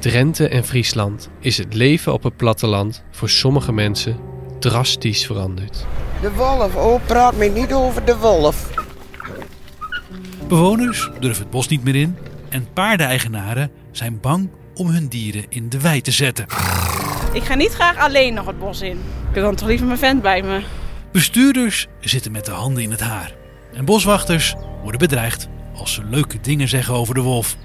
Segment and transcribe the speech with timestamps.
[0.00, 4.16] In Drenthe en Friesland is het leven op het platteland voor sommige mensen
[4.58, 5.86] drastisch veranderd.
[6.20, 8.70] De wolf, oh praat me niet over de wolf.
[10.48, 12.16] Bewoners durven het bos niet meer in
[12.48, 16.46] en paardeneigenaren zijn bang om hun dieren in de wei te zetten.
[17.32, 18.96] Ik ga niet graag alleen nog het bos in.
[19.28, 20.62] Ik wil dan toch liever mijn vent bij me.
[21.12, 23.34] Bestuurders zitten met de handen in het haar.
[23.72, 27.56] En boswachters worden bedreigd als ze leuke dingen zeggen over de wolf.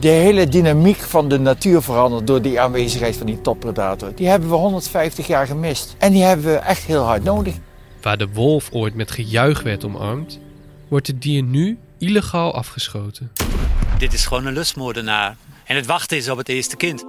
[0.00, 4.14] De hele dynamiek van de natuur verandert door die aanwezigheid van die toppredator.
[4.14, 5.96] Die hebben we 150 jaar gemist.
[5.98, 7.54] En die hebben we echt heel hard nodig.
[8.02, 10.40] Waar de wolf ooit met gejuich werd omarmd,
[10.88, 13.32] wordt het dier nu illegaal afgeschoten.
[13.98, 15.36] Dit is gewoon een lustmoordenaar.
[15.64, 17.04] En het wachten is op het eerste kind.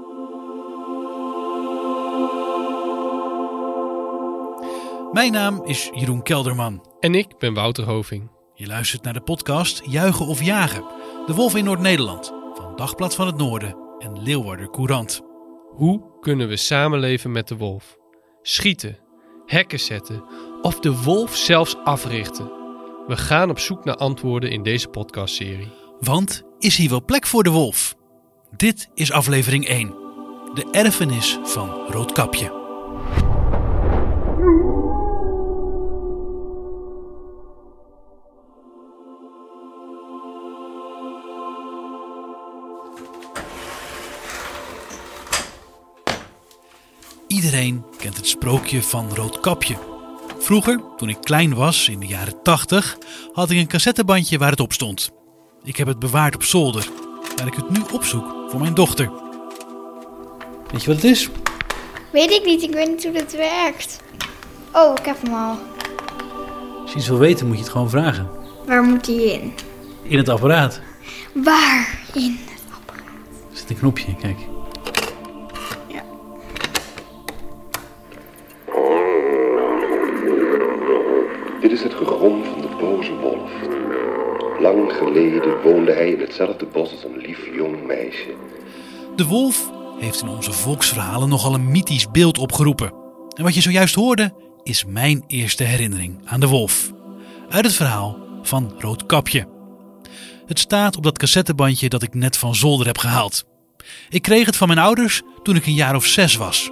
[5.11, 6.85] Mijn naam is Jeroen Kelderman.
[6.99, 8.29] En ik ben Wouter Hoving.
[8.53, 10.83] Je luistert naar de podcast Juichen of Jagen.
[11.25, 12.36] De wolf in Noord-Nederland.
[12.77, 15.21] Dagblad van het Noorden en Leeuwarder Courant.
[15.75, 17.97] Hoe kunnen we samenleven met de wolf?
[18.41, 18.99] Schieten,
[19.45, 20.23] hekken zetten
[20.61, 22.45] of de wolf zelfs africhten?
[23.07, 25.71] We gaan op zoek naar antwoorden in deze podcastserie.
[25.99, 27.95] Want is hier wel plek voor de wolf?
[28.55, 29.87] Dit is aflevering 1.
[30.53, 32.66] De erfenis van Roodkapje.
[47.67, 49.75] Iedereen kent het sprookje van Roodkapje.
[50.39, 52.97] Vroeger, toen ik klein was, in de jaren 80,
[53.33, 55.11] had ik een cassettebandje waar het op stond.
[55.63, 56.89] Ik heb het bewaard op zolder,
[57.35, 59.11] waar ik het nu opzoek voor mijn dochter.
[60.71, 61.29] Weet je wat het is?
[62.11, 64.01] Weet ik niet, ik weet niet hoe dat werkt.
[64.73, 65.57] Oh, ik heb hem al.
[66.81, 68.29] Als je iets wil weten, moet je het gewoon vragen.
[68.65, 69.53] Waar moet hij in?
[70.03, 70.81] In het apparaat.
[71.33, 73.05] Waar in het apparaat?
[73.51, 74.37] Er zit een knopje, kijk.
[81.61, 83.51] Dit is het gegrom van de boze wolf.
[84.59, 88.35] Lang geleden woonde hij in hetzelfde bos als een lief jong meisje.
[89.15, 92.93] De wolf heeft in onze volksverhalen nogal een mythisch beeld opgeroepen.
[93.33, 96.91] En wat je zojuist hoorde, is mijn eerste herinnering aan de wolf.
[97.49, 99.47] Uit het verhaal van Roodkapje.
[100.45, 103.43] Het staat op dat cassettebandje dat ik net van zolder heb gehaald.
[104.09, 106.71] Ik kreeg het van mijn ouders toen ik een jaar of zes was.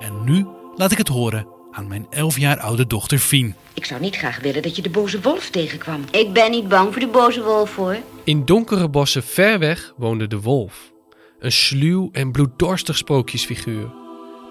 [0.00, 3.54] En nu laat ik het horen aan mijn elf jaar oude dochter Fien.
[3.74, 6.04] Ik zou niet graag willen dat je de boze wolf tegenkwam.
[6.10, 7.96] Ik ben niet bang voor de boze wolf, hoor.
[8.24, 10.92] In donkere bossen ver weg woonde de wolf.
[11.38, 13.92] Een sluw en bloeddorstig sprookjesfiguur.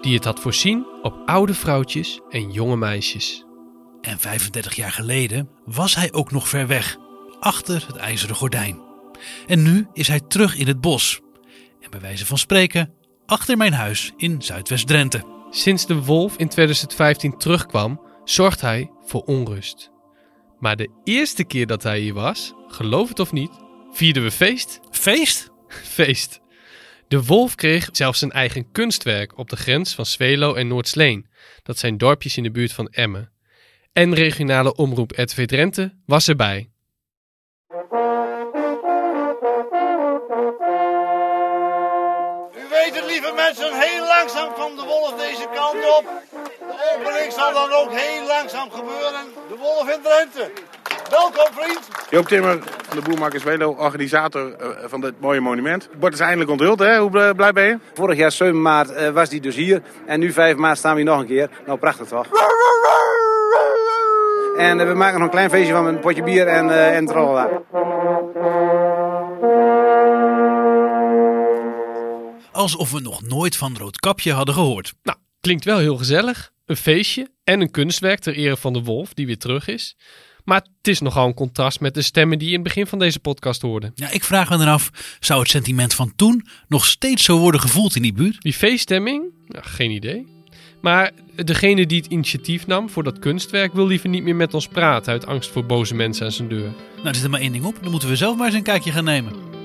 [0.00, 3.44] Die het had voorzien op oude vrouwtjes en jonge meisjes.
[4.00, 6.96] En 35 jaar geleden was hij ook nog ver weg,
[7.40, 8.80] achter het ijzeren gordijn.
[9.46, 11.20] En nu is hij terug in het bos.
[11.80, 12.92] En bij wijze van spreken,
[13.26, 15.35] achter mijn huis in Zuidwest-Drenthe.
[15.56, 19.90] Sinds de wolf in 2015 terugkwam, zorgt hij voor onrust.
[20.58, 23.50] Maar de eerste keer dat hij hier was, geloof het of niet,
[23.92, 24.80] vierden we feest.
[24.90, 25.50] Feest?
[25.96, 26.40] Feest.
[27.08, 31.26] De wolf kreeg zelfs zijn eigen kunstwerk op de grens van Zwelo en Noordsleen.
[31.62, 33.32] Dat zijn dorpjes in de buurt van Emmen.
[33.92, 36.70] En regionale omroep RTV Drenthe was erbij.
[43.46, 46.04] Mensen, heel langzaam van de wolf deze kant op.
[46.58, 49.24] De opening zal dan ook heel langzaam gebeuren.
[49.48, 50.50] De wolf in Drenthe.
[51.10, 51.88] Welkom, vriend.
[52.10, 52.58] Joop Timmer
[52.88, 55.82] van de Boermakers Welo, organisator eh, van dit mooie monument.
[55.90, 56.98] Het bord is eindelijk onthuld, hè?
[56.98, 57.78] Hoe bl- blij ben je?
[57.94, 59.82] Vorig jaar 7 maart eh, was die dus hier.
[60.06, 61.50] En nu 5 maart staan we hier nog een keer.
[61.66, 62.26] Nou, prachtig toch?
[64.56, 66.96] En eh, we maken nog een klein feestje van met een potje bier en, eh
[66.96, 67.48] en tralala.
[72.56, 74.94] Alsof we nog nooit van Roodkapje hadden gehoord.
[75.02, 76.52] Nou, klinkt wel heel gezellig.
[76.66, 79.96] Een feestje en een kunstwerk ter ere van de wolf die weer terug is.
[80.44, 82.98] Maar het is nogal een contrast met de stemmen die je in het begin van
[82.98, 83.92] deze podcast hoorde.
[83.94, 87.60] Ja, ik vraag me dan af, zou het sentiment van toen nog steeds zo worden
[87.60, 88.42] gevoeld in die buurt?
[88.42, 89.24] Die feeststemming?
[89.48, 90.26] Ja, geen idee.
[90.80, 91.10] Maar
[91.44, 95.12] degene die het initiatief nam voor dat kunstwerk wil liever niet meer met ons praten
[95.12, 96.72] uit angst voor boze mensen aan zijn deur.
[96.96, 97.78] Nou, er zit er maar één ding op.
[97.82, 99.55] Dan moeten we zelf maar eens een kijkje gaan nemen.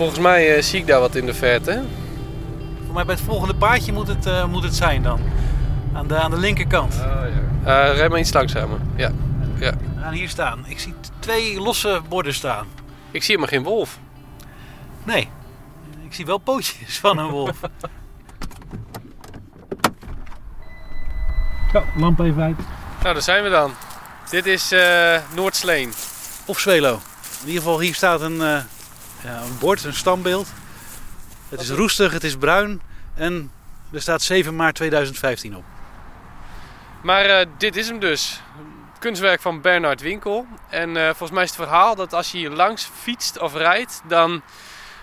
[0.00, 1.82] Volgens mij eh, zie ik daar wat in de verte.
[2.84, 5.20] Voor mij bij het volgende paardje moet het, eh, moet het zijn dan.
[5.92, 6.94] Aan de, aan de linkerkant.
[6.94, 7.22] Oh,
[7.64, 7.92] ja.
[7.92, 8.78] Eh, maar iets langzamer.
[8.96, 9.12] Ja.
[9.58, 9.72] ja.
[10.10, 10.64] We hier staan.
[10.66, 12.66] Ik zie twee losse borden staan.
[13.10, 13.98] Ik zie maar geen wolf.
[15.04, 15.28] Nee.
[16.04, 17.60] Ik zie wel pootjes van een wolf.
[21.72, 22.56] Ja, lamp even uit.
[23.02, 23.72] Nou, daar zijn we dan.
[24.30, 24.74] Dit is
[25.34, 25.92] Noordsleen.
[26.44, 26.92] Of Zwelo.
[27.40, 28.42] In ieder geval, hier staat een,
[29.24, 30.48] een bord, een standbeeld.
[31.48, 32.80] Het is roestig, het is bruin
[33.14, 33.50] en
[33.92, 35.64] er staat 7 maart 2015 op.
[37.02, 38.40] Maar uh, dit is hem dus.
[38.98, 40.46] Kunstwerk van Bernard Winkel.
[40.68, 44.42] En volgens mij is het verhaal dat als je hier langs fietst of rijdt, dan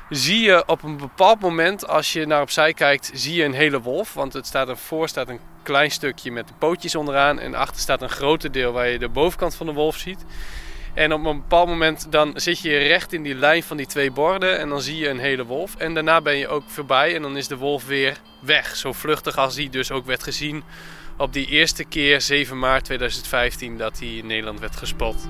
[0.10, 3.82] zie je op een bepaald moment, als je naar opzij kijkt, zie je een hele
[3.82, 4.14] wolf.
[4.14, 7.40] Want het staat ervoor staat een klein stukje met de pootjes onderaan.
[7.40, 10.26] En achter staat een groter deel waar je de bovenkant van de wolf ziet.
[10.98, 14.12] En op een bepaald moment dan zit je recht in die lijn van die twee
[14.12, 15.76] borden en dan zie je een hele wolf.
[15.76, 18.76] En daarna ben je ook voorbij en dan is de wolf weer weg.
[18.76, 20.64] Zo vluchtig als die dus ook werd gezien
[21.18, 25.28] op die eerste keer 7 maart 2015 dat hij in Nederland werd gespot.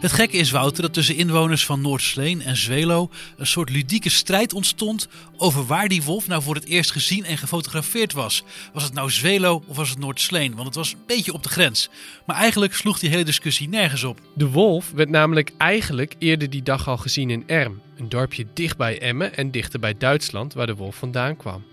[0.00, 4.52] Het gekke is, Wouter, dat tussen inwoners van Noordsleen en Zwelo een soort ludieke strijd
[4.52, 8.44] ontstond over waar die wolf nou voor het eerst gezien en gefotografeerd was.
[8.72, 10.54] Was het nou Zwelo of was het Noordsleen?
[10.54, 11.88] Want het was een beetje op de grens.
[12.26, 14.20] Maar eigenlijk sloeg die hele discussie nergens op.
[14.34, 18.76] De wolf werd namelijk eigenlijk eerder die dag al gezien in Erm, een dorpje dicht
[18.76, 21.64] bij Emmen en dichter bij Duitsland waar de wolf vandaan kwam.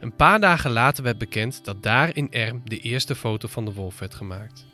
[0.00, 3.72] Een paar dagen later werd bekend dat daar in Erm de eerste foto van de
[3.72, 4.72] wolf werd gemaakt.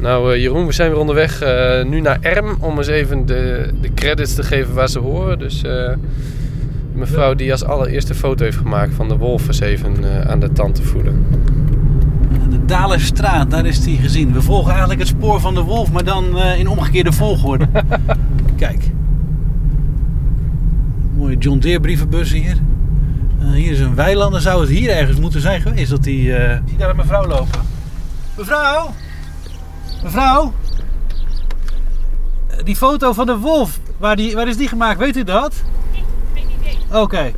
[0.00, 3.70] Nou uh, Jeroen, we zijn weer onderweg uh, nu naar Erm om eens even de,
[3.80, 5.38] de credits te geven waar ze horen.
[5.38, 5.90] Dus uh,
[6.92, 9.94] mevrouw die als allereerste foto heeft gemaakt van de wolf is even
[10.28, 11.26] aan de tand te voelen.
[12.50, 14.32] De Dalerstraat, daar is die gezien.
[14.32, 17.68] We volgen eigenlijk het spoor van de wolf, maar dan in omgekeerde volgorde.
[18.56, 18.90] Kijk.
[21.16, 22.56] Mooie John Deere brievenbus hier.
[23.52, 24.32] hier is een weiland.
[24.32, 26.22] Dan zou het hier ergens moeten zijn geweest dat die...
[26.66, 27.60] Zie daar een mevrouw lopen.
[28.36, 28.94] Mevrouw!
[30.02, 30.52] Mevrouw?
[32.64, 34.98] Die foto van de wolf, waar, die, waar is die gemaakt?
[34.98, 35.54] Weet u dat?
[35.92, 36.04] Nee,
[36.34, 36.78] geen idee.
[36.88, 36.98] Oké.
[36.98, 37.34] Okay.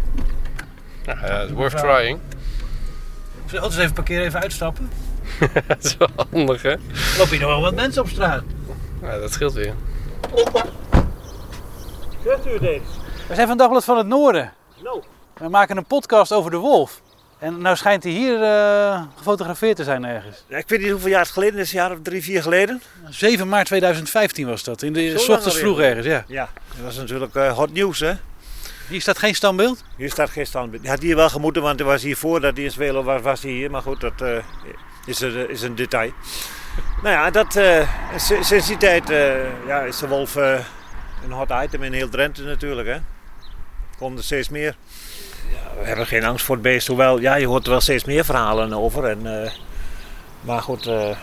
[1.07, 2.19] Uh, worth trying.
[3.47, 4.91] Zullen we eens even parkeren, even uitstappen?
[5.67, 6.75] dat is wel handig, hè?
[7.19, 8.43] Loop hier nog wel wat mensen op straat?
[9.03, 9.75] Ja, dat scheelt weer.
[12.25, 12.83] Zegt u deze?
[13.29, 14.53] We zijn van Dagblad van het Noorden.
[14.83, 15.03] No.
[15.37, 17.01] We maken een podcast over de wolf.
[17.43, 20.45] En nou schijnt hij hier uh, gefotografeerd te zijn ergens.
[20.49, 22.83] Ja, ik weet niet hoeveel jaar het geleden is, een jaar of drie, vier geleden.
[23.09, 26.25] 7 maart 2015 was dat, in de Zo ochtends vroeg ergens, ja.
[26.27, 28.13] Ja, dat was natuurlijk uh, hot nieuws hè.
[28.89, 29.85] Hier staat geen standbeeld?
[29.97, 30.83] Hier staat geen standbeeld.
[30.83, 33.43] Hij had hier wel gemoeten, want hij was hier voordat hij in Zwelo was, was
[33.43, 33.71] hij hier.
[33.71, 34.37] Maar goed, dat uh,
[35.07, 36.13] is, er, is een detail.
[37.03, 37.61] nou ja, dat,
[38.17, 39.09] sinds die tijd
[39.67, 42.97] ja, is de wolf een hot item in heel Drenthe natuurlijk hè.
[43.99, 44.77] Komt er steeds meer
[45.81, 46.87] we hebben geen angst voor het beest.
[46.87, 49.05] Hoewel, ja, je hoort er wel steeds meer verhalen over.
[49.05, 49.51] En, uh,
[50.41, 51.17] maar goed, uh,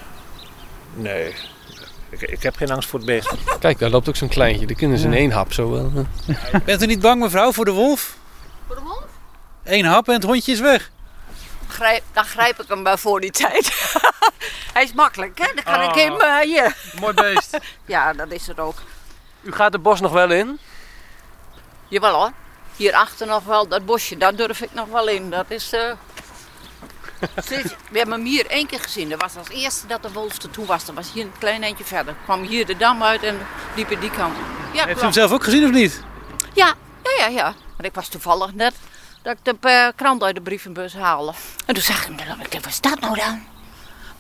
[0.93, 1.35] nee.
[2.09, 3.33] Ik, ik, heb geen angst voor het beest.
[3.59, 4.65] Kijk, daar loopt ook zo'n kleintje.
[4.65, 5.91] Die kunnen ze in één hap zo wel.
[6.65, 8.17] Bent u niet bang, mevrouw, voor de wolf?
[8.67, 9.03] Voor de wolf?
[9.63, 10.91] Eén hap en het hondje is weg.
[11.67, 13.93] Grijp, dan grijp ik hem bij voor die tijd.
[14.73, 15.53] Hij is makkelijk, hè?
[15.55, 16.75] Dan kan oh, ik hem uh, hier.
[16.99, 17.59] Mooi beest.
[17.85, 18.81] ja, dat is het ook.
[19.41, 20.59] U gaat het bos nog wel in?
[21.87, 22.31] Jawel hoor.
[22.79, 25.29] Hierachter nog wel, dat bosje, daar durf ik nog wel in.
[25.29, 25.73] Dat is...
[25.79, 25.91] Uh...
[27.91, 29.09] We hebben hem hier één keer gezien.
[29.09, 30.85] Dat was als eerste dat de wolf er toe was.
[30.85, 32.15] Dat was hier een klein eindje verder.
[32.23, 33.37] kwam hier de dam uit en
[33.75, 34.35] liep in die kant.
[34.73, 36.01] Ja, Heeft u hem zelf ook gezien of niet?
[36.53, 37.27] Ja, ja, ja.
[37.27, 37.53] ja.
[37.77, 38.73] Maar ik was toevallig net
[39.21, 41.33] dat ik de uh, krant uit de brievenbus haalde.
[41.65, 43.43] En toen zag ik hem, ik dacht, wat is dat nou dan?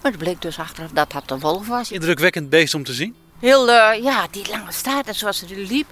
[0.01, 1.91] Maar het bleek dus achteraf dat dat een wolf was.
[1.91, 3.15] Indrukwekkend beest om te zien.
[3.39, 5.87] Heel, uh, ja, die lange staart en zoals hij liep.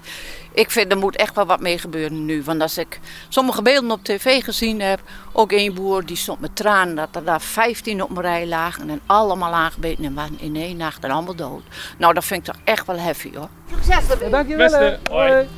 [0.58, 2.42] Ik vind, er moet echt wel wat mee gebeuren nu.
[2.42, 5.00] Want als ik sommige beelden op tv gezien heb,
[5.32, 8.90] ook één boer die stond met tranen dat er daar 15 op een rij lagen
[8.90, 11.62] en allemaal aangebeten en waren in één nacht en allemaal dood.
[11.98, 13.48] Nou, dat vind ik toch echt wel heavy hoor.
[13.70, 14.30] Succes ermee.
[14.30, 14.68] Dankjewel.
[14.68, 14.98] Beste.
[15.10, 15.48] Hoi.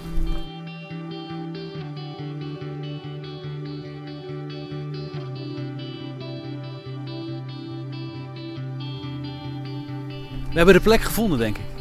[10.50, 11.79] We hebben de plek gevonden, denk ik.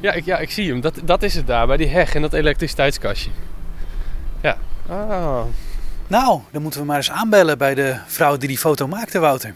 [0.00, 0.80] Ja, ik, ja, ik zie hem.
[0.80, 3.30] Dat, dat is het daar, bij die heg en dat elektriciteitskastje.
[4.42, 4.58] Ja.
[4.88, 5.42] Ah.
[6.06, 9.54] Nou, dan moeten we maar eens aanbellen bij de vrouw die die foto maakte, Wouter.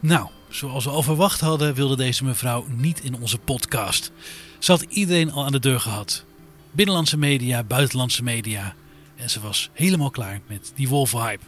[0.00, 4.12] Nou, zoals we al verwacht hadden, wilde deze mevrouw niet in onze podcast.
[4.58, 6.24] Ze had iedereen al aan de deur gehad.
[6.70, 8.74] Binnenlandse media, buitenlandse media.
[9.16, 11.44] En ze was helemaal klaar met die wolvenhype.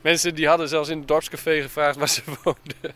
[0.00, 2.94] Mensen die hadden zelfs in het dorpscafé gevraagd waar ze woonden.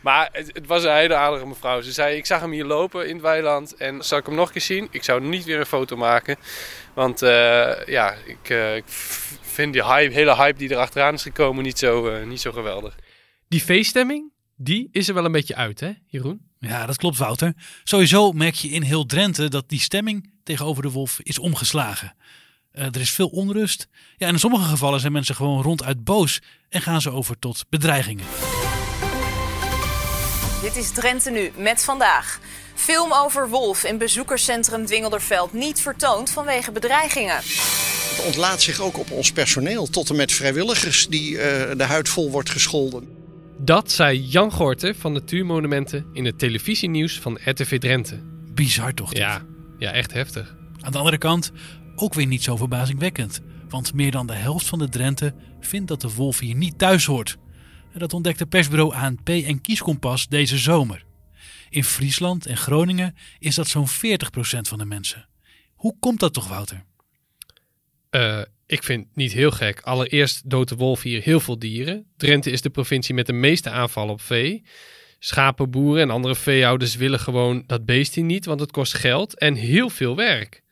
[0.00, 1.80] maar het, het, was een hele aardige mevrouw.
[1.80, 3.74] Ze zei, ik zag hem hier lopen in het weiland.
[3.74, 4.88] En zal ik hem nog een keer zien?
[4.90, 6.36] Ik zou niet weer een foto maken.
[6.94, 8.84] Want eh, ja, ik, eh, ik
[9.40, 12.52] vind die hype, hele hype die er achteraan is gekomen niet zo, eh, niet zo
[12.52, 12.96] geweldig.
[13.48, 16.40] Die feeststemming, die is er wel een beetje uit, hè, Jeroen?
[16.60, 17.54] Ja, dat klopt, Wouter.
[17.84, 22.14] Sowieso merk je in heel Drenthe dat die stemming tegenover de wolf is omgeslagen.
[22.72, 23.88] Eh, er is veel onrust.
[24.16, 27.64] Ja, en in sommige gevallen zijn mensen gewoon ronduit boos en gaan ze over tot
[27.68, 28.24] bedreigingen.
[30.62, 32.40] Dit is Drenthe nu met vandaag.
[32.74, 37.36] Film over wolf in bezoekerscentrum Dwingelderveld niet vertoond vanwege bedreigingen.
[37.36, 42.08] Het ontlaat zich ook op ons personeel, tot en met vrijwilligers die eh, de huid
[42.08, 43.08] vol wordt gescholden.
[43.58, 48.20] Dat zei Jan Gorten van Natuurmonumenten in het televisienieuws van RTV Drenthe.
[48.54, 49.08] Bizar toch?
[49.08, 49.18] dit?
[49.18, 49.42] Ja,
[49.78, 50.56] ja, echt heftig.
[50.80, 51.52] Aan de andere kant
[51.98, 53.40] ook weer niet zo verbazingwekkend.
[53.68, 57.04] Want meer dan de helft van de Drenthe vindt dat de wolf hier niet thuis
[57.04, 57.36] hoort.
[57.92, 61.04] En dat ontdekte persbureau ANP en Kieskompas deze zomer.
[61.70, 63.90] In Friesland en Groningen is dat zo'n 40%
[64.60, 65.28] van de mensen.
[65.74, 66.84] Hoe komt dat toch, Wouter?
[68.10, 69.80] Eh, ik vind het niet heel gek.
[69.80, 72.06] Allereerst doodt de wolf hier heel veel dieren.
[72.16, 74.62] Drenthe is de provincie met de meeste aanvallen op vee.
[75.18, 79.54] Schapenboeren en andere veehouders willen gewoon dat beest hier niet, want het kost geld en
[79.54, 80.62] heel veel werk.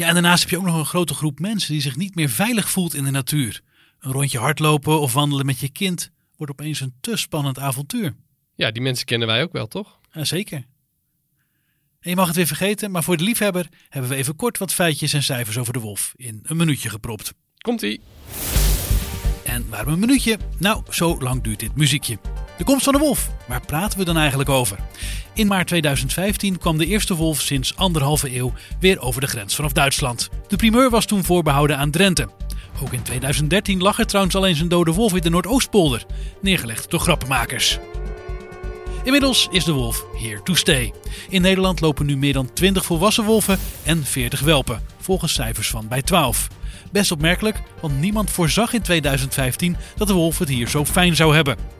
[0.00, 2.28] Ja, en daarnaast heb je ook nog een grote groep mensen die zich niet meer
[2.28, 3.60] veilig voelt in de natuur.
[3.98, 8.14] Een rondje hardlopen of wandelen met je kind wordt opeens een te spannend avontuur.
[8.54, 10.00] Ja, die mensen kennen wij ook wel, toch?
[10.12, 10.56] Ja, zeker.
[12.00, 14.72] En je mag het weer vergeten, maar voor de liefhebber hebben we even kort wat
[14.72, 17.34] feitjes en cijfers over de wolf in een minuutje gepropt.
[17.58, 18.00] Komt-ie.
[19.44, 20.38] En waarom een minuutje?
[20.58, 22.18] Nou, zo lang duurt dit muziekje.
[22.60, 23.30] De komst van de wolf.
[23.48, 24.78] Waar praten we dan eigenlijk over?
[25.34, 29.72] In maart 2015 kwam de eerste wolf sinds anderhalve eeuw weer over de grens vanaf
[29.72, 30.28] Duitsland.
[30.48, 32.28] De primeur was toen voorbehouden aan Drenthe.
[32.82, 36.04] Ook in 2013 lag er trouwens al eens een dode wolf in de Noordoostpolder,
[36.40, 37.78] neergelegd door grappenmakers.
[39.04, 40.92] Inmiddels is de wolf here to stay.
[41.28, 45.88] In Nederland lopen nu meer dan 20 volwassen wolven en 40 welpen, volgens cijfers van
[45.88, 46.48] bij 12.
[46.92, 51.34] Best opmerkelijk, want niemand voorzag in 2015 dat de wolf het hier zo fijn zou
[51.34, 51.79] hebben.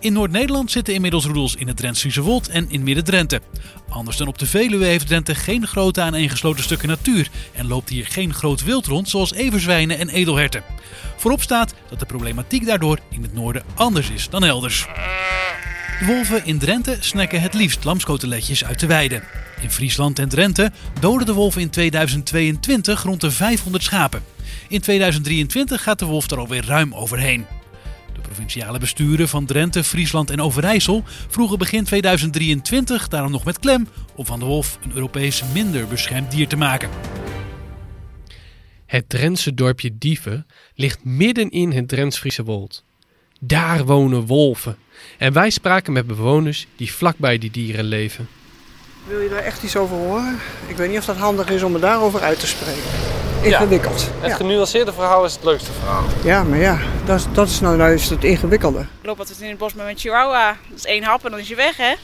[0.00, 3.40] In Noord-Nederland zitten inmiddels roedels in het Drents-Friese Wold en in Midden-Drenthe.
[3.88, 8.06] Anders dan op de Veluwe heeft Drenthe geen grote aaneengesloten stukken natuur en loopt hier
[8.06, 10.62] geen groot wild rond zoals everzwijnen en edelherten.
[11.16, 14.86] Voorop staat dat de problematiek daardoor in het noorden anders is dan elders.
[15.98, 19.22] De wolven in Drenthe snacken het liefst lamskoteletjes uit de weide.
[19.60, 24.22] In Friesland en Drenthe doden de wolven in 2022 rond de 500 schapen.
[24.68, 27.46] In 2023 gaat de wolf er alweer ruim overheen.
[28.38, 33.88] De provinciale besturen van Drenthe, Friesland en Overijssel vroegen begin 2023 daarom nog met klem
[34.14, 36.90] om van de wolf een Europees minder beschermd dier te maken.
[38.86, 42.84] Het Drentse dorpje Dieven ligt midden in het Drents-Friese Wold.
[43.40, 44.76] Daar wonen wolven.
[45.18, 48.28] En wij spraken met bewoners die vlakbij die dieren leven.
[49.06, 50.38] Wil je daar echt iets over horen?
[50.66, 53.17] Ik weet niet of dat handig is om me daarover uit te spreken.
[53.42, 54.10] Ingewikkeld.
[54.20, 56.04] Het Ja, genuanceerde verhaal is het leukste verhaal.
[56.24, 58.80] ja maar ja, dat is, dat is nou juist het ingewikkelde.
[58.80, 60.56] Ik loop altijd in het bos met mijn chihuahua.
[60.68, 61.94] Dat is één hap en dan is je weg, hè?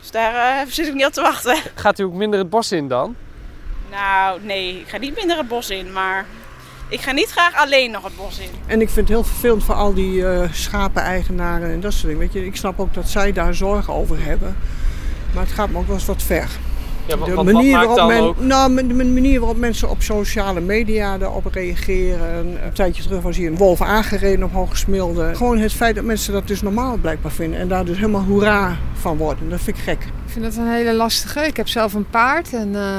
[0.00, 1.56] Dus daar eh, zit ik niet op te wachten.
[1.74, 3.14] Gaat u ook minder het bos in dan?
[3.90, 6.26] Nou, nee, ik ga niet minder het bos in, maar
[6.88, 8.48] ik ga niet graag alleen nog het bos in.
[8.66, 12.18] En ik vind het heel vervelend voor al die eh schapeneigenaren en dat soort dingen.
[12.18, 14.56] Weet je, ik snap ook dat zij daar zorgen over hebben.
[15.34, 16.48] Maar het gaat me ook wel eens wat ver.
[17.06, 20.02] Ja, de wat manier maakt waarop dan men, ook- nou, de manier waarop mensen op
[20.02, 22.64] sociale media daarop reageren.
[22.64, 25.34] Een tijdje terug was hier een wolf aangereden op Hogesmilde.
[25.34, 27.60] Gewoon het feit dat mensen dat dus normaal blijkbaar vinden.
[27.60, 29.48] En daar dus helemaal hoera van worden.
[29.50, 30.02] Dat vind ik gek.
[30.02, 31.40] Ik vind dat een hele lastige.
[31.40, 32.90] Ik heb zelf een paard en eh,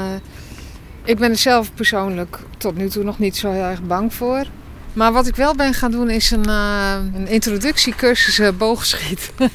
[1.04, 4.44] ik ben er zelf persoonlijk tot nu toe nog niet zo heel erg bang voor.
[4.92, 9.32] Maar wat ik wel ben gaan doen is een, eh, een introductiecursus eh, boogschieten.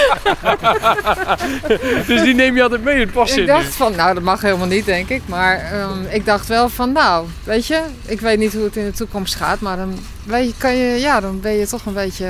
[2.06, 3.40] dus die neem je altijd mee het in?
[3.40, 5.22] ik dacht van, nou dat mag helemaal niet denk ik.
[5.26, 8.84] Maar ehm, ik dacht wel van, nou weet je, ik weet niet hoe het in
[8.84, 9.60] de toekomst gaat.
[9.60, 12.26] Maar dan, weet je, kan je, ja, dan ben je toch een beetje...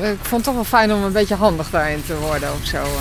[0.00, 2.66] eh, Ik vond het toch wel fijn om een beetje handig daarin te worden of
[2.66, 2.82] zo.
[2.82, 3.00] eh.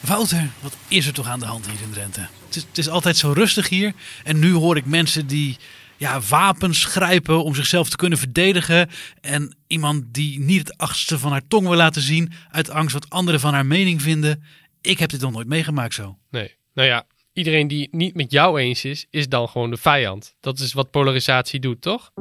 [0.00, 2.20] Wouter, wat is er toch aan de hand hier in Drenthe?
[2.46, 3.92] Het is, het is altijd zo rustig hier.
[4.24, 5.58] En nu hoor ik mensen die
[6.04, 8.88] ja, wapens grijpen om zichzelf te kunnen verdedigen.
[9.20, 12.32] En iemand die niet het achtste van haar tong wil laten zien.
[12.50, 14.44] Uit angst wat anderen van haar mening vinden.
[14.80, 16.18] Ik heb dit nog nooit meegemaakt zo.
[16.30, 16.54] Nee.
[16.74, 20.34] Nou ja, iedereen die niet met jou eens is, is dan gewoon de vijand.
[20.40, 22.12] Dat is wat polarisatie doet, toch?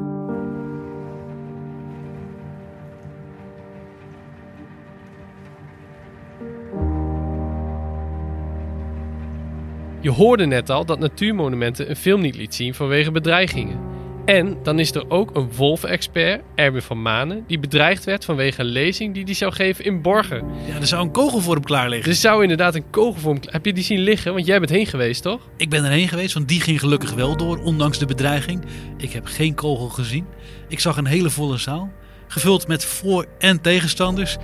[10.04, 13.80] Je hoorde net al dat Natuurmonumenten een film niet liet zien vanwege bedreigingen.
[14.26, 18.66] En dan is er ook een wolvenexpert, Erwin van Manen, die bedreigd werd vanwege een
[18.66, 20.46] lezing die hij zou geven in Borgen.
[20.68, 22.10] Ja, er zou een kogel voor hem klaar liggen.
[22.10, 23.54] Er zou inderdaad een kogel voor hem klaar...
[23.54, 24.34] Heb je die zien liggen?
[24.34, 25.42] Want jij bent heen geweest, toch?
[25.58, 28.64] Ik ben erheen geweest, want die ging gelukkig wel door, ondanks de bedreiging.
[28.98, 30.26] Ik heb geen kogel gezien.
[30.68, 31.92] Ik zag een hele volle zaal,
[32.28, 34.38] gevuld met voor- en tegenstanders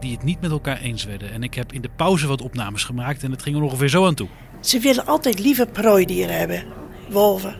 [0.00, 1.32] die het niet met elkaar eens werden.
[1.32, 4.06] En ik heb in de pauze wat opnames gemaakt en het ging er ongeveer zo
[4.06, 4.28] aan toe.
[4.60, 6.64] Ze willen altijd liever prooidieren hebben.
[7.08, 7.56] Wolven.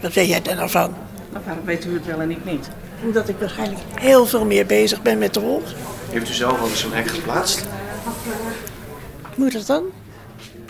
[0.00, 0.94] Wat weet jij daar nou van?
[1.32, 2.68] Nou, waarom weet u het wel en ik niet?
[3.04, 5.62] Omdat ik waarschijnlijk heel veel meer bezig ben met de wolf.
[6.10, 7.64] Heeft u zelf al eens zo'n hek geplaatst?
[9.34, 9.84] Moet dat dan?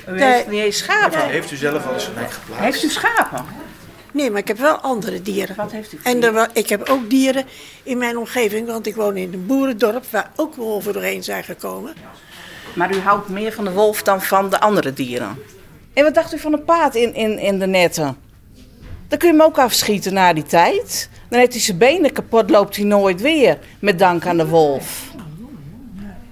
[0.08, 0.32] U Nee.
[0.32, 1.28] heeft niet eens schapen.
[1.28, 2.64] Heeft u zelf al eens zo'n hek geplaatst?
[2.64, 3.44] Heeft u schapen?
[4.12, 5.56] Nee, maar ik heb wel andere dieren.
[5.56, 5.98] Wat heeft u?
[6.02, 7.44] En er, ik heb ook dieren
[7.82, 11.94] in mijn omgeving, want ik woon in een boerendorp waar ook wolven doorheen zijn gekomen.
[12.78, 15.36] Maar u houdt meer van de wolf dan van de andere dieren.
[15.92, 18.16] En wat dacht u van een paard in, in, in de netten?
[19.08, 21.10] Dan kun je hem ook afschieten na die tijd.
[21.28, 23.58] Dan heeft hij zijn benen kapot, loopt hij nooit weer.
[23.78, 25.12] Met dank aan de wolf.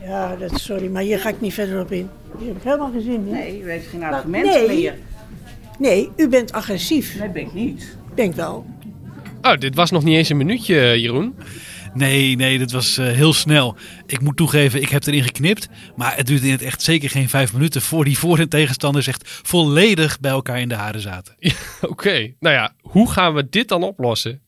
[0.03, 2.09] Ja, dat, sorry, maar hier ga ik niet verder op in.
[2.39, 3.31] Hier heb ik helemaal geen zin in.
[3.31, 4.77] Nee, u heeft geen Nou, argumenten nee.
[4.77, 4.95] meer.
[5.79, 7.19] Nee, u bent agressief.
[7.19, 7.97] Nee, ben ik niet.
[8.15, 8.67] Denk wel.
[9.43, 11.35] Oh, dit was nog niet eens een minuutje, Jeroen.
[11.97, 13.77] Nee, nee, dat was eh, heel snel.
[14.07, 15.69] Ik moet toegeven, ik heb erin geknipt.
[15.97, 19.07] Maar het duurde in het echt zeker geen vijf minuten voor die voor- en tegenstanders
[19.07, 21.37] echt volledig bij elkaar in de haren zaten.
[21.81, 24.43] Oké, nou ja, hoe gaan we dit dan oplossen?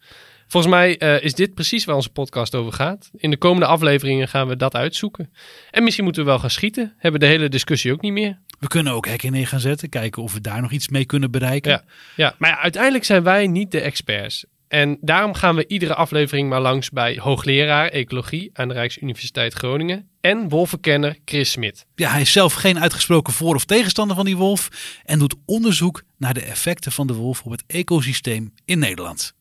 [0.46, 3.10] Volgens mij eh, is dit precies waar onze podcast over gaat.
[3.16, 5.32] In de komende afleveringen gaan we dat uitzoeken.
[5.70, 6.94] En misschien moeten we wel gaan schieten.
[6.98, 8.38] Hebben de hele discussie ook niet meer.
[8.58, 11.30] We kunnen ook hekken neer gaan zetten, kijken of we daar nog iets mee kunnen
[11.30, 11.70] bereiken.
[11.70, 11.82] Ja,
[12.16, 12.34] ja.
[12.38, 14.44] maar ja, uiteindelijk zijn wij niet de experts.
[14.68, 20.08] En daarom gaan we iedere aflevering maar langs bij hoogleraar ecologie aan de Rijksuniversiteit Groningen
[20.20, 21.86] en wolvenkenner Chris Smit.
[21.94, 24.68] Ja, hij is zelf geen uitgesproken voor- of tegenstander van die wolf
[25.04, 29.34] en doet onderzoek naar de effecten van de wolf op het ecosysteem in Nederland.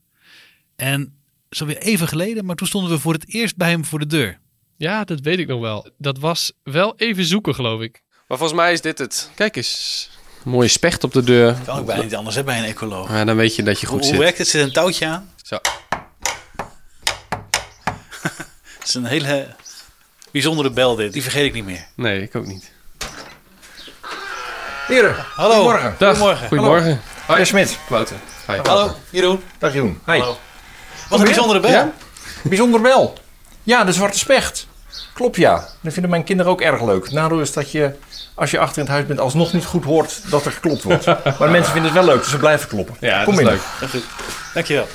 [0.75, 1.17] En
[1.49, 4.07] is alweer even geleden, maar toen stonden we voor het eerst bij hem voor de
[4.07, 4.39] deur.
[4.77, 5.89] Ja, dat weet ik nog wel.
[5.97, 8.03] Dat was wel even zoeken, geloof ik.
[8.27, 9.31] Maar volgens mij is dit het.
[9.35, 10.09] Kijk eens.
[10.47, 11.55] Mooie specht op de deur.
[11.65, 13.09] Kan ook bijna niet anders hè, bij een ecoloog.
[13.09, 14.15] Ja, dan weet je dat je goed Hoe, zit.
[14.15, 14.47] hoe werkt het?
[14.47, 15.29] Zit een touwtje aan?
[15.43, 15.55] Zo.
[18.79, 19.47] Het is een hele
[20.31, 21.13] bijzondere bel dit.
[21.13, 21.85] Die vergeet ik niet meer.
[21.95, 22.71] Nee, ik ook niet.
[24.87, 25.53] Heren, Hallo.
[25.53, 25.95] goedemorgen.
[25.97, 26.17] Dag.
[26.17, 26.47] Goedemorgen.
[26.47, 27.01] Goedemorgen.
[27.25, 27.77] Hoi, Smit.
[27.89, 28.15] Wouter.
[28.47, 28.57] Hi.
[28.63, 29.43] Hallo, Jeroen.
[29.57, 29.99] Dag Jeroen.
[30.05, 30.19] Hi.
[30.19, 30.37] Hallo.
[31.09, 31.71] Wat een bijzondere bel.
[31.71, 31.93] Ja?
[32.43, 33.17] Bijzondere bel.
[33.63, 34.67] Ja, de zwarte specht.
[35.17, 35.67] Klopt ja.
[35.81, 37.03] Dat vinden mijn kinderen ook erg leuk.
[37.03, 37.91] Het Nadeel is dat je,
[38.35, 41.05] als je achter in het huis bent, alsnog niet goed hoort dat er geklopt wordt.
[41.25, 42.95] maar de mensen vinden het wel leuk, dus ze blijven kloppen.
[42.99, 43.63] Ja, Kom dat is binnen.
[43.79, 43.89] leuk.
[43.89, 44.03] Goed.
[44.53, 44.87] Dankjewel.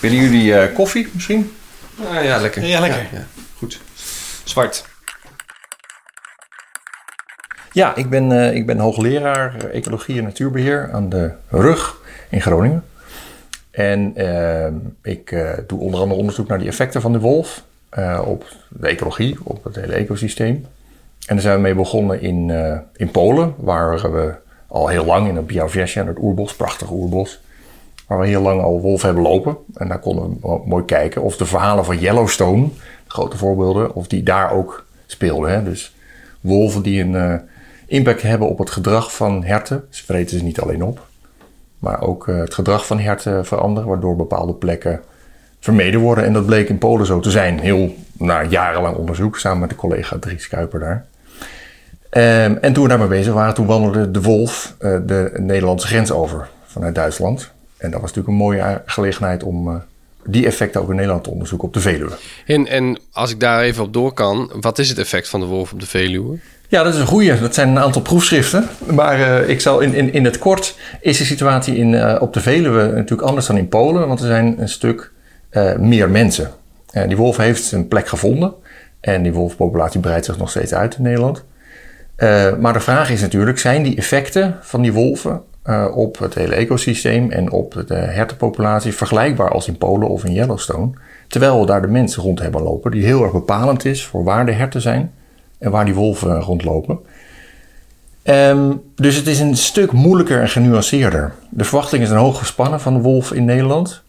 [0.00, 1.56] Willen jullie eh, koffie misschien?
[2.12, 2.64] Ja, ja, lekker.
[2.64, 3.06] Ja, lekker.
[3.12, 3.26] Ja,
[3.58, 3.80] Goed.
[4.44, 4.84] Zwart.
[7.72, 11.96] Ja, ik ben, eh, ik ben hoogleraar ecologie en natuurbeheer aan de RUG
[12.30, 12.84] in Groningen.
[13.70, 14.72] En eh,
[15.12, 18.86] ik eh, doe onder andere onderzoek naar die effecten van de wolf eh, op de
[18.86, 20.66] ecologie, op het hele ecosysteem.
[21.26, 24.34] En daar zijn we mee begonnen in, eh, in Polen, waar we
[24.66, 27.40] al heel lang in het Białowieża, in het oerbos, prachtig oerbos,
[28.06, 29.56] waar we heel lang al wolven hebben lopen.
[29.74, 32.68] En daar konden we mo- mooi kijken of de verhalen van Yellowstone,
[33.06, 35.50] grote voorbeelden, of die daar ook speelden.
[35.50, 35.62] Hè?
[35.62, 35.94] Dus
[36.40, 37.34] wolven die een eh,
[37.86, 39.84] impact hebben op het gedrag van herten.
[39.90, 41.06] Ze ze niet alleen op,
[41.78, 45.00] maar ook het gedrag van herten veranderen, waardoor bepaalde plekken
[45.62, 46.24] vermeden worden.
[46.24, 47.58] En dat bleek in Polen zo te zijn.
[47.58, 51.06] Heel nou, jarenlang onderzoek samen met de collega Dries Kuiper daar.
[52.10, 56.10] Ehm, en toen we daarmee bezig waren, toen wandelde de wolf eh, de Nederlandse grens
[56.10, 57.50] over vanuit Duitsland.
[57.76, 59.74] En dat was natuurlijk een mooie gelegenheid om eh,
[60.24, 62.12] die effecten ook in Nederland te onderzoeken op de Veluwe.
[62.46, 65.46] En, en als ik daar even op door kan, wat is het effect van de
[65.46, 66.38] wolf op de Veluwe?
[66.68, 67.40] Ja, dat is een goeie.
[67.40, 68.68] Dat zijn een aantal proefschriften.
[68.86, 72.40] Maar eh, ik zal in, in, in het kort is de situatie in, op de
[72.40, 74.08] Veluwe natuurlijk anders dan in Polen.
[74.08, 75.11] Want er zijn een stuk
[75.52, 76.50] eh, meer mensen.
[76.90, 78.54] Eh, die wolf heeft een plek gevonden.
[79.00, 81.44] En die wolfpopulatie breidt zich nog steeds uit in Nederland.
[82.14, 85.42] Eh, maar de vraag is natuurlijk, zijn die effecten van die wolven
[85.94, 90.90] op het hele ecosysteem en op de hertenpopulatie vergelijkbaar als in Polen of in Yellowstone?
[91.28, 94.46] Terwijl we daar de mensen rond hebben lopen, die heel erg bepalend is voor waar
[94.46, 95.12] de herten zijn
[95.58, 96.98] en waar die wolven rondlopen.
[98.22, 101.32] Ehm, dus het is een stuk moeilijker en genuanceerder.
[101.50, 104.01] De verwachting is een hoog gespannen van de wolf in Nederland.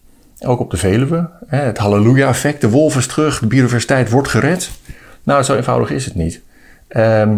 [0.45, 1.29] Ook op de Veluwe.
[1.47, 2.62] Het halleluja-effect.
[2.62, 4.71] De wolf is terug, de biodiversiteit wordt gered.
[5.23, 6.41] Nou, zo eenvoudig is het niet.
[6.88, 7.38] Ehm,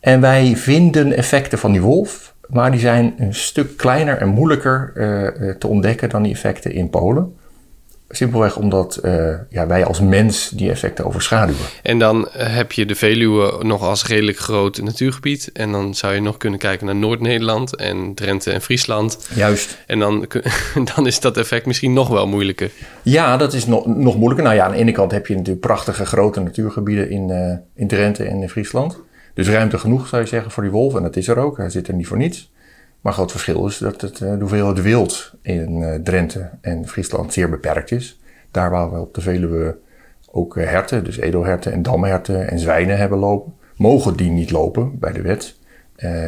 [0.00, 4.92] en wij vinden effecten van die wolf, maar die zijn een stuk kleiner en moeilijker
[4.94, 7.36] eh, eh, te ontdekken dan die effecten in Polen.
[8.08, 11.64] Simpelweg omdat eh, ja, wij als mens die effecten overschaduwen.
[11.82, 15.50] En dan eh, heb je de Veluwe nog als redelijk groot natuurgebied.
[15.52, 19.28] En dan zou je nog kunnen kijken naar Noord-Nederland en Drenthe en Friesland.
[19.34, 19.78] Juist.
[19.86, 20.26] En dan,
[20.94, 22.70] dan is dat effect misschien nog wel moeilijker.
[23.02, 24.44] Ja, dat is nog, nog moeilijker.
[24.44, 27.88] Nou ja, aan de ene kant heb je natuurlijk prachtige grote natuurgebieden in, eh, in
[27.88, 29.00] Drenthe en in Friesland.
[29.34, 30.94] Dus ruimte genoeg zou je zeggen voor die wolf.
[30.94, 31.56] En dat is er ook.
[31.56, 32.52] Hij zit er niet voor niets.
[33.04, 37.32] Maar groot verschil is dat het, eh, de hoeveelheid wild in eh, Drenthe en Friesland
[37.32, 38.20] zeer beperkt is.
[38.50, 39.76] Daar waar we op de Veluwe
[40.30, 44.98] ook eh, herten, dus edelherten en damherten en zwijnen hebben lopen, mogen die niet lopen
[44.98, 45.56] bij de wet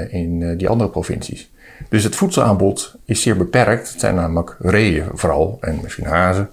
[0.09, 1.51] in die andere provincies.
[1.89, 3.91] Dus het voedselaanbod is zeer beperkt.
[3.91, 6.51] Het zijn namelijk reeën vooral en misschien hazen.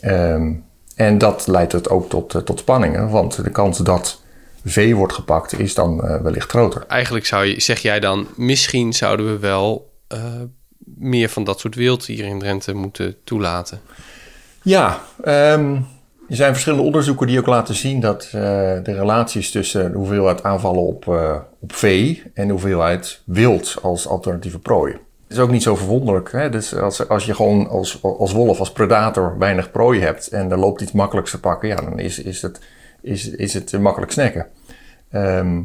[0.00, 0.52] Ehm,
[0.96, 4.22] en dat leidt het ook tot, tot spanningen, want de kans dat
[4.64, 6.84] vee wordt gepakt is dan eh, wellicht groter.
[6.88, 10.24] Eigenlijk zou je, zeg jij dan, misschien zouden we wel eh,
[10.84, 13.80] meer van dat soort wild hier in Drenthe moeten toelaten.
[14.62, 15.74] Ja, ehm,
[16.28, 20.42] er zijn verschillende onderzoeken die ook laten zien dat eh, de relaties tussen de hoeveelheid
[20.42, 21.06] aanvallen op,
[21.60, 24.96] op vee en de hoeveelheid wild als alternatieve prooi.
[25.28, 26.32] Is ook niet zo verwonderlijk.
[26.32, 26.50] Hè?
[26.50, 30.58] Dus als, als je gewoon als, als wolf, als predator weinig prooi hebt en er
[30.58, 32.60] loopt iets makkelijks te pakken, ja, dan is, is, het,
[33.04, 34.46] is, is het makkelijk snacken.
[35.10, 35.60] Ehm,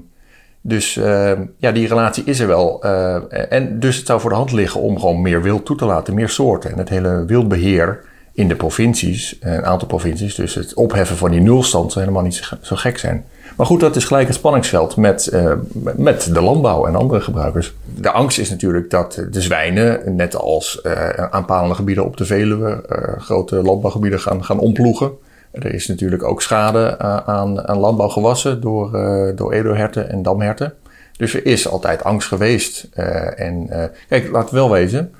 [0.62, 2.84] dus ehm, ja, die relatie is er wel.
[2.84, 5.86] Eh, en dus het zou voor de hand liggen om gewoon meer wild toe te
[5.86, 6.72] laten, meer soorten.
[6.72, 8.08] En het hele wildbeheer
[8.40, 12.58] in de provincies, een aantal provincies, dus het opheffen van die nulstand zou helemaal niet
[12.62, 13.26] zo, gek zijn.
[13.58, 15.54] Maar goed, dat is gelijk het spanningsveld met, eh,
[15.96, 17.74] met de landbouw en andere gebruikers.
[17.96, 22.84] De angst is natuurlijk dat de zwijnen, net als eh, aanpalende gebieden op de Veluwe,
[22.88, 25.12] eh, grote landbouwgebieden gaan, gaan omploegen.
[25.52, 30.74] Er is natuurlijk ook schade eh, aan, aan landbouwgewassen door, eh, door edelherten en damherten.
[31.18, 32.88] Dus er is altijd angst geweest.
[32.94, 33.70] Eh, en
[34.10, 35.14] kijk, laat wel wezen,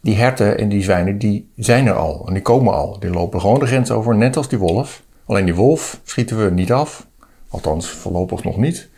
[0.00, 2.24] die herten en die zwijnen, die zijn er al.
[2.26, 2.98] En die komen al.
[3.00, 5.02] Die lopen gewoon de grens over, net als die wolf.
[5.26, 7.06] Alleen die wolf schieten we niet af.
[7.48, 8.88] Althans, voorlopig nog niet.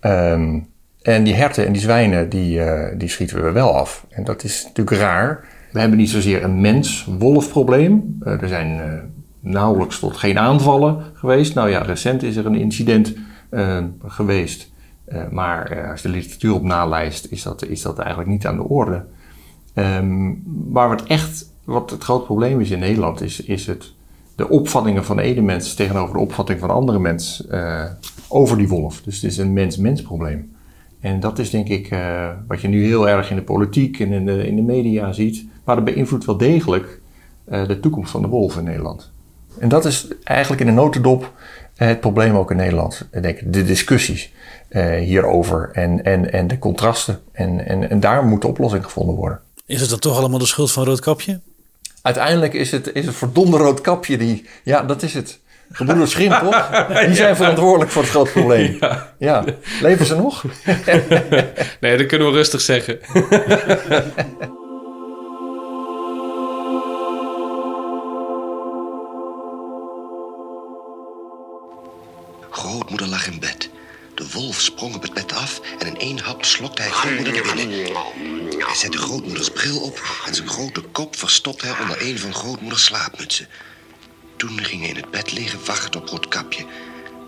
[0.00, 0.58] Ehm,
[1.02, 2.60] en die herten en die zwijnen, die,
[2.96, 4.06] die schieten we wel af.
[4.08, 5.44] En dat is natuurlijk raar.
[5.72, 8.18] We hebben niet zozeer een mens-wolf probleem.
[8.24, 8.80] Er zijn
[9.42, 11.54] nauwelijks tot geen aanvallen geweest.
[11.54, 13.14] Nou ja, recent is er een incident
[13.50, 14.72] eh, geweest.
[15.12, 18.46] Eh, maar eh, als je de literatuur op nalijst, is dat, is dat eigenlijk niet
[18.46, 19.04] aan de orde.
[19.74, 20.32] Ehm,
[20.68, 23.92] waar het echt, wat het groot probleem is in Nederland, is, is het,
[24.36, 27.84] de opvattingen van de ene mens tegenover de opvatting van de andere mens eh,
[28.28, 29.02] over die wolf.
[29.02, 30.52] Dus het is een mens-mens probleem.
[31.00, 31.96] En dat is denk ik
[32.46, 35.46] wat je nu heel erg in de politiek en in de, in de media ziet.
[35.64, 37.00] Maar dat beïnvloedt wel degelijk
[37.44, 39.11] de toekomst van de wolf in Nederland.
[39.58, 41.32] En dat is eigenlijk in een notendop
[41.76, 43.08] eh, het probleem ook in Nederland.
[43.10, 44.32] Ik denk de discussies
[44.68, 47.20] eh, hierover en, en, en de contrasten.
[47.32, 49.40] En, en, en daar moet de oplossing gevonden worden.
[49.66, 51.40] Is het dan toch allemaal de schuld van Roodkapje?
[52.02, 54.46] Uiteindelijk is het, is het verdomde roodkapje die...
[54.62, 55.38] Ja, dat is het.
[55.72, 56.70] Gebroeders toch?
[57.06, 58.76] Die zijn verantwoordelijk voor het groot probleem.
[58.80, 59.12] Ja.
[59.18, 59.44] Ja.
[59.80, 60.44] Leven ze nog?
[61.80, 62.98] nee, dat kunnen we rustig zeggen.
[74.82, 77.78] sprong op het bed af en in één hap slokte hij grootmoeder naar binnen.
[78.58, 82.84] Hij zette grootmoeders bril op en zijn grote kop verstopte hij onder een van grootmoeders
[82.84, 83.48] slaapmutsen.
[84.36, 86.64] Toen ging hij in het bed liggen wachten op Roodkapje,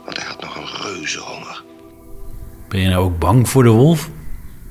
[0.05, 1.63] want hij had nog een reuze honger.
[2.69, 4.09] Ben je nou ook bang voor de wolf?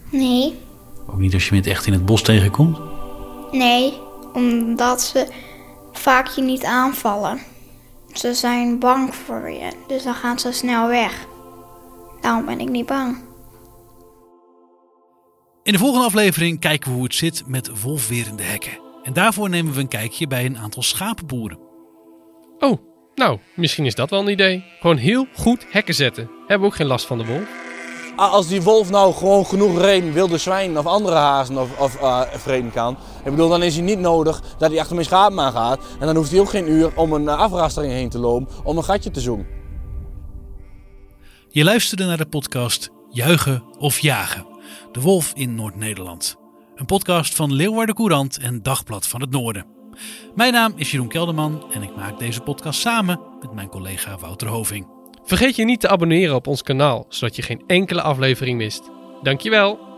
[0.09, 0.59] Nee,
[1.07, 2.79] Ook niet als je met echt in het bos tegenkomt?
[3.51, 3.93] nee,
[4.33, 5.27] omdat ze
[5.93, 7.39] vaak je niet aanvallen.
[8.13, 11.31] Ze zijn bang voor je, dus dan gaan ze snel weg.
[12.23, 13.17] Daarom ben ik niet bang.
[15.63, 18.79] In de volgende aflevering kijken we hoe het zit met wolfwerende hekken.
[19.03, 21.57] En daarvoor nemen we een kijkje bij een aantal schapenboeren.
[22.59, 22.77] Oh,
[23.15, 24.63] nou, misschien is dat wel een idee.
[24.79, 26.29] Gewoon heel goed hekken zetten.
[26.39, 27.47] Hebben we ook geen last van de wolf.
[28.15, 31.95] Ah, Als die wolf nou gewoon genoeg reden wilde zwijnen of andere hazen of, of
[31.95, 32.97] eh, vreden kan.
[33.23, 35.79] Ik bedoel, dan is hij niet nodig dat hij achter mijn schapen aan gaat.
[35.99, 38.77] En dan hoeft hij ook geen uur om een eh, afrastering heen te lopen om
[38.77, 39.47] een gatje te zoeken.
[41.53, 44.45] Je luisterde naar de podcast Juichen of Jagen.
[44.91, 46.35] De Wolf in Noord-Nederland.
[46.75, 49.65] Een podcast van Leeuwarden Courant en Dagblad van het Noorden.
[50.35, 54.47] Mijn naam is Jeroen Kelderman en ik maak deze podcast samen met mijn collega Wouter
[54.47, 54.87] Hoving.
[55.23, 58.89] Vergeet je niet te abonneren op ons kanaal, zodat je geen enkele aflevering mist.
[59.21, 59.92] Dankjewel.